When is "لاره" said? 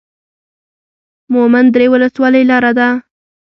2.49-2.71